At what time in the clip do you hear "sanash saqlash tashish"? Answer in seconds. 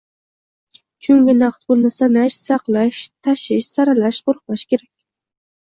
1.97-3.69